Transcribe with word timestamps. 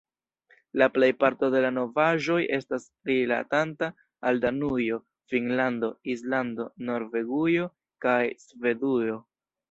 La 0.81 0.85
plejparto 0.93 1.47
de 1.55 1.59
la 1.63 1.69
novaĵoj 1.73 2.37
estas 2.57 2.87
rilatanta 3.09 3.89
al 4.29 4.41
Danujo, 4.45 4.97
Finnlando, 5.33 5.91
Islando, 6.15 6.65
Norvegujo 6.87 7.67
kaj 8.07 8.15
Svedujo. 8.45 9.19